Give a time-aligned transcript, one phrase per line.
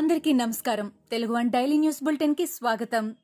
[0.00, 0.92] అందరికీ నమస్కారం.
[1.10, 3.16] Telugu one daily news బులెటిన్కి స్వాగతం.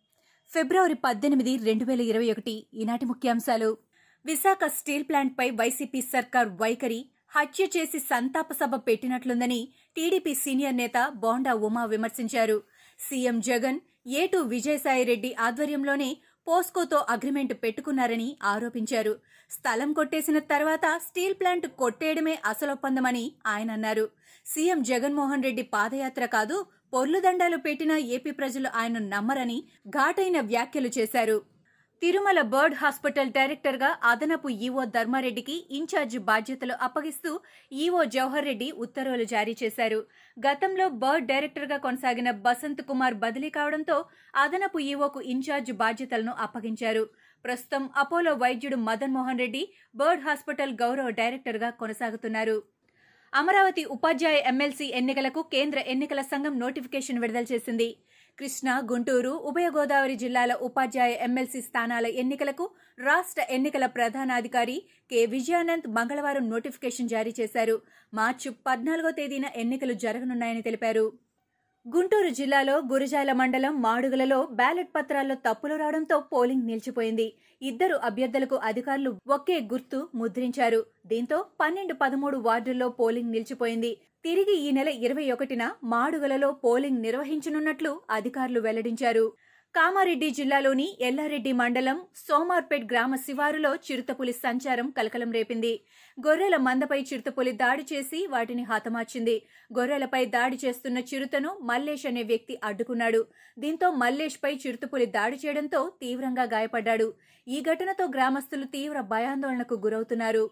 [0.51, 3.76] ఫిబ్రవరి పద్దెనిమిది రెండు వేల ఇరవై ఒకటి ఈనాటి ముఖ్యాంశాలు.
[4.26, 11.12] విశాఖ స్టీల్ ప్లాంట్ పై వైసీపీ సర్కార్ వైఖరి హత్య చేసి సంతాప సభ పెట్టినట్లుందని టీడీపీ సీనియర్ నేత
[11.15, 12.62] బోండా ఉమా విమర్శించారు.
[12.99, 16.16] సీఎం జగన్ ఏటు విజయసాయిరెడ్డి ఆధ్వర్యంలోనే
[16.48, 19.16] పోస్కోతో అగ్రిమెంట్ పెట్టుకున్నారని ఆరోపించారు.
[19.51, 24.08] స్థలం కొట్టేసిన తర్వాత స్టీల్ ప్లాంట్ కొట్టేయడమే అసలొప్పందమని ఆయన అన్నారు.
[24.46, 29.56] సీఎం జగన్మోహన్ రెడ్డి పాదయాత్ర కాదు పొర్లుదండాలు పెట్టినా పెట్టిన ఏపీ ప్రజలు ఆయన నమ్మరని
[29.96, 31.36] ఘాటైన వ్యాఖ్యలు చేశారు.
[32.02, 37.30] తిరుమల బర్డ్ హాస్పిటల్ డైరెక్టర్గా అదనపు ఈవో ధర్మారెడ్డికి ఇన్ఛార్జ్ బాధ్యతలు అప్పగిస్తూ
[37.84, 40.00] ఈవో జవహర్ రెడ్డి ఉత్తర్వులు జారీ చేశారు.
[40.36, 43.96] గతంలో బర్డ్ డైరెక్టర్గా కొనసాగిన బసంత్ కుమార్ బదిలీ కావడంతో
[44.44, 47.05] అదనపు ఈవోకు ఇన్ఛార్జ్ బాధ్యతలను అప్పగించారు.
[47.44, 49.62] ప్రస్తుతం అపోలో వైద్యుడు మదన్ మోహన్ రెడ్డి
[49.96, 52.56] బర్డ్ హాస్పిటల్ గౌరవ డైరెక్టర్గా కొనసాగుతున్నారు.
[53.32, 57.88] అమరావతి ఉపాధ్యాయ ఎమ్మెల్సీ ఎన్నికలకు కేంద్ర ఎన్నికల సంఘం నోటిఫికేషన్ విడుదల చేసింది.
[58.38, 62.64] కృష్ణా గుంటూరు ఉభయ గోదావరి జిల్లాల ఉపాధ్యాయ ఎమ్మెల్సీ స్థానాల ఎన్నికలకు
[62.98, 64.77] రాష్ట్ర ఎన్నికల ప్రధానాధికారి
[65.10, 65.20] కె.
[65.27, 67.77] విజయానంద్ మంగళవారం నోటిఫికేషన్ జారీ చేశారు.
[68.14, 71.06] మార్చి పద్నాలుగో తేదీన ఎన్నికలు జరగనున్నాయని తెలిపారు.
[71.87, 77.27] గుంటూరు జిల్లాలో గురజాల మండలం మాడుగులలో బ్యాలెట్ పత్రాల్లో తప్పులు రావడంతో పోలింగ్ నిలిచిపోయింది.
[77.62, 80.81] ఇద్దరు అభ్యర్థులకు అధికారులు ఒకే గుర్తు ముద్రించారు.
[81.07, 83.92] దీంతో పన్నెండు పదమూడు వార్డుల్లో పోలింగ్ నిలిచిపోయింది.
[84.25, 89.25] తిరిగి ఈ నెల ఇరవై ఒకటిన మాడుగులలో పోలింగ్ నిర్వహించనున్నట్లు అధికారులు వెల్లడించారు.
[89.77, 95.72] కామారెడ్డి జిల్లాలోని ఎల్లారెడ్డి మండలం సోమార్పేట్ గ్రామ శివారులో చిరుతపులి సంచారం కలకలం రేపింది.
[96.18, 99.36] గొర్రెల మందపై చిరుతపులి దాడి చేసి వాటిని హతమార్చింది.
[99.78, 103.20] గొర్రెలపై దాడి చేస్తున్న చిరుతను మల్లేష్ అనే వ్యక్తి అడ్డుకున్నాడు.
[103.58, 107.08] దీంతో మల్లేష్పై చిరుతపులి దాడి చేయడంతో తీవ్రంగా గాయపడ్డాడు.
[107.46, 110.44] ఈ ఘటనతో గ్రామస్తులు తీవ్ర భయాందోళనకు గురవుతున్నారు.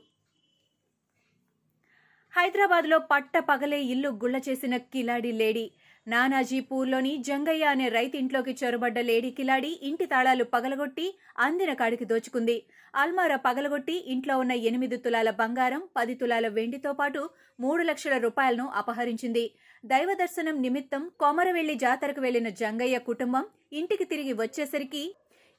[2.34, 5.66] హైదరాబాద్లో పట్ట పగలే ఇల్లు గుళ్ళ చేసిన కిలాడి లేడీ
[6.06, 11.06] నానాజీపూర్లోని జంగయ్య అనే రైతింట్లోకి చొరబడ్డ లేడీ కిలాడి ఇంటి తాళాలు పగలగొట్టి
[11.38, 12.56] అందిన కాడికి దోచుకుంది.
[12.94, 17.20] అల్మారా పగలగొట్టి ఇంట్లో ఉన్న ఎనిమిది తులాల బంగారం పది తులాల వెండితో పాటు
[17.60, 19.44] మూడు లక్షల రూపాయలను అపహరించింది.
[19.84, 25.04] దైవ దర్శనం నిమిత్తం కొమరవెల్లి జాతరకు వెళ్ళిన జంగయ్య కుటుంబం ఇంటికి తిరిగి వచ్చేసరికి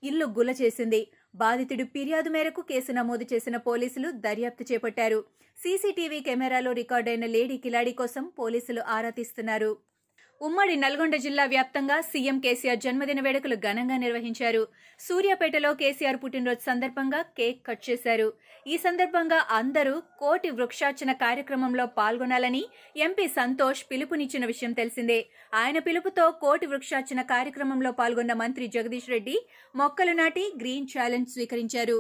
[0.04, 1.02] ఇల్లు గుల చేసింది.
[1.36, 5.20] బాధితుడు ఫిర్యాదు మేరకు కేసు నమోదు చేసిన పోలీసులు దర్యాప్తు చేపట్టారు.
[5.58, 9.72] సీసీటీవీ కెమెరాలో రికార్డైన లేడీ కిలాడి కోసం పోలీసులు ఆరా తీస్తున్నారు.
[10.42, 14.64] ఉమ్మడి నల్గొండ జిల్లా వ్యాప్తంగా సీఎం కేసీఆర్ జన్మదిన వేడుకలు ఘనంగా నిర్వహించారు.
[15.00, 18.28] సూర్యాపేటలో కేసీఆర్ పుట్టినరోజు సందర్భంగా కేక్ కట్ చేశారు.
[18.68, 22.64] ఈ సందర్భంగా అందరూ కోటి వృక్షార్చన కార్యక్రమంలో పాల్గొనాలని
[22.96, 25.20] ఎంపీ సంతోష్ పిలుపునిచ్చిన విషయం తెలిసిందే.
[25.54, 29.38] ఆయన పిలుపుతో కోటి వృక్షార్చన కార్యక్రమంలో పాల్గొన్న మంత్రి జగదీష్ రెడ్డి
[29.76, 31.98] మొక్కలు నాటి గ్రీన్ ఛాలెంజ్ స్వీకరించారు.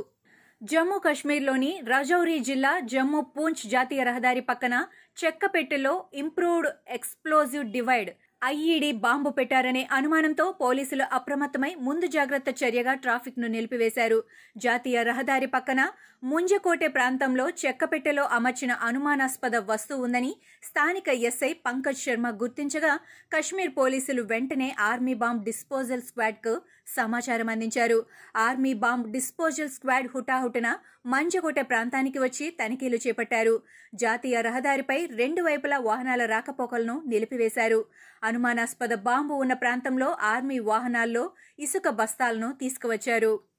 [0.61, 4.75] జమ్మూ కశ్మీర్లోని రజౌరీ జిల్లా జమ్మూ పూంచ్ జాతీయ రహదారి పక్కన
[5.17, 14.19] చెక్కపెట్టెలో improved explosive device IED bomb పెట్టారనే అనుమానంతో పోలీసులు అప్రమత్తమై ముందు జాగ్రత్త చర్యగా ట్రాఫిక్ను నిలిపివేశారు.
[14.55, 15.81] జాతీయ రహదారి పక్కన
[16.23, 20.31] ముంజకోటె ప్రాంతంలో చెక్కపెట్టెలో అమర్చిన అనుమానాస్పద వస్తువు ఉందని
[20.63, 22.93] స్థానిక ఎస్ఐ పంకజ్ శర్మ గుర్తించగా
[23.31, 26.53] కశ్మీర్ పోలీసులు వెంటనే ఆర్మీ బాంబ్ డిస్పోజల్ స్క్వాడ్కు
[26.87, 28.05] సమాచారం అందించారు.
[28.35, 33.61] ఆర్మీ బాంబ్ డిస్పోజల్ స్క్వాడ్ హుటాహుటిన మంజకోట ప్రాంతానికి వచ్చి తనిఖీలు చేపట్టారు.
[33.95, 37.85] జాతీయ రహదారిపై రెండు వైపులా వాహనాల రాకపోకలను నిలిపివేశారు.
[38.23, 43.54] అనుమానాస్పద బాంబు ఉన్న ప్రాంతంలో ఆర్మీ వాహనాల్లో ఇసుక బస్తాలను తీసుకువచ్చారు.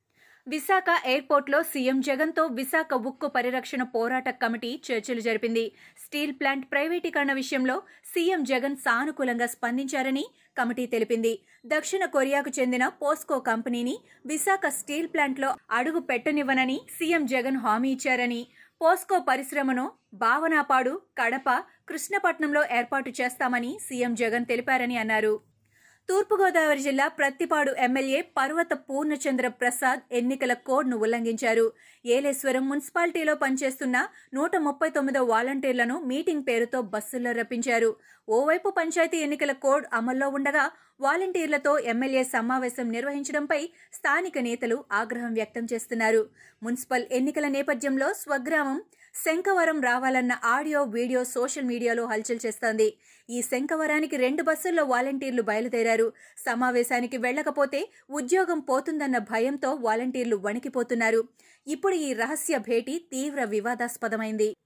[0.46, 5.64] విశాఖ ఎయిర్పోర్ట్లో సీఎం జగన్తో విశాఖ ఉక్కు పరిరక్షణ పోరాట కమిటీ చర్చలు జరిపింది.
[6.02, 7.76] స్టీల్ ప్లాంట్ ప్రైవేటీకరణ విషయంలో
[8.10, 10.24] సీఎం జగన్ సానుకూలంగా స్పందించారని
[10.58, 11.32] కమిటీ తెలిపింది.
[11.72, 13.96] దక్షిణ కొరియాకు చెందిన పోస్కో కంపెనీని
[14.32, 18.40] విశాఖ స్టీల్ ప్లాంట్లో అడుగు పెట్టనివ్వనని సీఎం జగన్ హామీ ఇచ్చారని
[18.80, 19.88] పోస్కో పరిశ్రమను
[20.22, 21.50] భావనాపాడు కడప
[21.90, 25.34] కృష్ణపట్నంలో ఏర్పాటు చేస్తామని సీఎం జగన్ తెలిపారని అన్నారు.
[26.08, 31.64] తూర్పుగోదావరి జిల్లా ప్రత్తిపాడు ఎమ్మెల్యే పర్వత పూర్ణచంద్ర ప్రసాద్ ఎన్నికల కోడ్ను ఉల్లంఘించారు.
[32.06, 33.96] ఏలేశ్వరం మున్సిపాలిటీలో పనిచేస్తున్న
[34.34, 37.90] నూట ముప్పై తొమ్మిదో వాలంటీర్లను మీటింగ్ పేరుతో బస్సుల్లో రప్పించారు.
[38.28, 40.64] ఓవైపు పంచాయతీ ఎన్నికల కోడ్ అమల్లో ఉండగా
[41.00, 43.60] వాలంటీర్లతో ఎమ్మెల్యే సమావేశం నిర్వహించడంపై
[43.92, 46.22] స్థానిక నేతలు ఆగ్రహం వ్యక్తం చేస్తున్నారు.
[46.62, 48.78] మున్సిపల్ ఎన్నికల నేపథ్యంలో స్వగ్రామం
[49.24, 52.88] శంఖవరం రావాలన్న ఆడియో వీడియో సోషల్ మీడియాలో హల్చల్ చేస్తోంది.
[53.30, 56.12] ఈ శంఖవరానికి రెండు బస్సుల్లో వాలంటీర్లు బయలుదేరారు.
[56.46, 57.80] సమావేశానికి వెళ్ళకపోతే
[58.10, 61.24] ఉద్యోగం పోతుందన్న భయంతో వాలంటీర్లు వణికిపోతున్నారు.
[61.66, 64.56] ఇప్పుడు ఈ రహస్య భేటీ తీవ్ర వివాదాస్పదమైంది.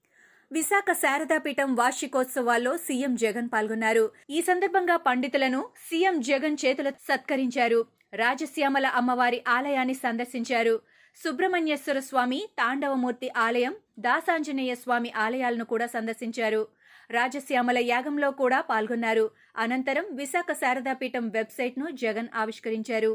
[0.52, 4.10] విశాఖ శారదాపీఠం వార్షికోత్సవాల్లో సీఎం జగన్ పాల్గొన్నారు.
[4.30, 7.84] ఈ సందర్భంగా పండితులను సీఎం జగన్ చేతుల సత్కరించారు.
[8.14, 10.80] రాజశ్యామల అమ్మవారి ఆలయాన్ని సందర్శించారు.
[11.16, 16.62] సుబ్రహ్మణ్యేశ్వర స్వామి తాండవమూర్తి ఆలయం దాసాంజనేయ స్వామి ఆలయాలను కూడా సందర్శించారు.
[17.10, 19.30] రాజశ్యామల యాగంలో కూడా పాల్గొన్నారు.
[19.56, 23.12] అనంతరం విశాఖ శారదాపీఠం వెబ్సైట్ను జగన్ ఆవిష్కరించారు.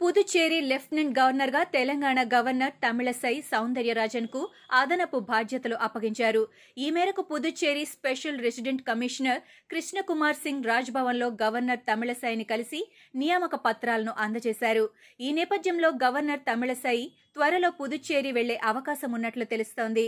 [0.00, 4.40] పుదుచ్చేరి లెఫ్టినెంట్ గవర్నర్గా తెలంగాణ గవర్నర్ తమిళసై సౌందర్యరాజన్కు
[4.72, 6.42] అదనపు బాధ్యతలు అప్పగించారు.
[6.76, 9.42] ఈ మేరకు Puducherry special resident commissioner
[9.72, 12.80] Krishnakumar Singh రాజ్భవన్లో governor తమిళసైని కలిసి
[13.14, 14.86] నియామక పత్రాలను అందజేశారు.
[15.20, 16.98] ఈ నేపథ్యంలో గవర్నర్ తమిళసై
[17.34, 20.06] త్వరలో పుదుచ్చేరి వెళ్ళే అవకాశం ఉన్నట్లు తెలుస్తోంది.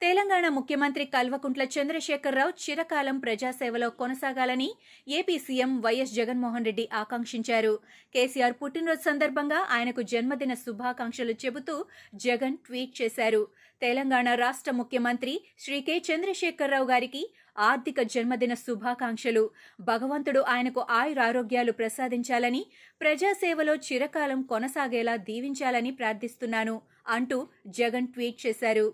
[0.00, 4.66] తెలంగాణ ముఖ్యమంత్రి కల్వకుంట్ల చంద్రశేఖరరావు చిరకాలం ప్రజాసేవలో కొనసాగాలని
[5.08, 7.72] AP CM YS Jaganmohan Reddy ఆకాంక్షించారు.
[8.14, 11.74] కేసీఆర్ పుట్టినరోజు సందర్భంగా ఆయనకు జన్మదిన శుభాకాంక్షలు చెబుతూ
[12.26, 13.42] జగన్ ట్వీట్ చేశారు.
[13.82, 15.34] తెలంగాణ రాష్ట్ర ముఖ్యమంత్రి
[15.64, 17.22] శ్రీ కె చంద్రశేఖరరావు గారికి
[17.70, 19.44] ఆర్థిక జన్మదిన శుభాకాంక్షలు.
[19.80, 22.62] భగవంతుడు ఆయనకు ఆయురారోగ్యాలు ప్రసాదించాలని
[23.00, 26.76] ప్రజాసేవలో చిరకాలం కొనసాగేలా దీవించాలని ప్రార్థిస్తున్నాను
[27.16, 27.40] అంటూ
[27.80, 28.86] జగన్ ట్వీట్ చేశారు.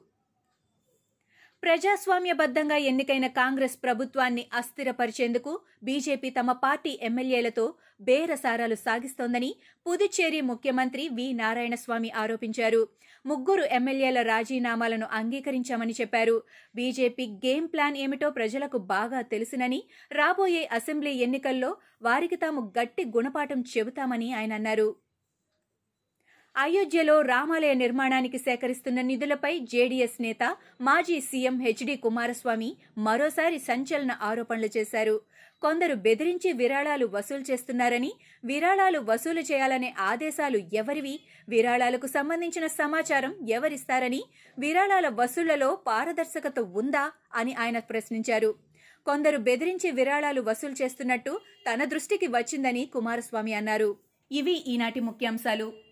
[1.62, 7.64] ప్రజాస్వామ్యబద్ధంగా ఎన్నికైన కాంగ్రెస్ ప్రభుత్వాన్ని అస్థిరపరిచేందుకు బీజేపీ తమ పార్టీ ఎమ్మెల్యేలతో
[8.00, 9.50] బేరసారాలు సాగిస్తోందని
[9.86, 12.80] పుదుచ్చేరి ముఖ్యమంత్రి వి నారాయణస్వామి ఆరోపించారు.
[13.24, 16.36] ముగ్గురు ఎమ్మెల్యేల రాజీనామాలను అంగీకరించామని చెప్పారు.
[16.74, 19.80] బీజేపీ గేమ్ ప్లాన్ ఏమిటో ప్రజలకు బాగా తెలుసునని
[20.12, 21.70] రాబోయే అసెంబ్లీ ఎన్నికల్లో
[22.02, 24.88] వారికి తాము గట్టి గుణపాఠం చెబుతామని ఆయన అన్నారు.
[26.56, 32.68] అయోధ్యలో రామాలయ నిర్మాణానికి సేకరిస్తున్న నిధులపై జేడీఎస్ నేత మాజీ సీఎం హెచ్డి కుమారస్వామి
[32.98, 35.14] మరోసారి సంచలన ఆరోపణలు చేశారు.
[35.62, 38.12] కొందరు బెదిరించి విరాళాలు వసూలు చేస్తున్నారని
[38.44, 41.14] విరాళాలు వసూలు చేయాలనే ఆదేశాలు ఎవరివి
[41.48, 44.22] విరాళాలకు సంబంధించిన సమాచారం ఎవరిస్తారని
[44.58, 48.54] విరాళాల వసూళ్ళలో పారదర్శకత ఉందా అని ఆయన ప్రశ్నించారు.
[49.06, 53.90] కొందరు బెదిరించి విరాళాలు వసూలు చేస్తున్నట్టు తన దృష్టికి వచ్చిందని కుమారస్వామి అన్నారు.
[54.30, 55.91] ఇవి ఈనాటి ముఖ్యాంశాలు.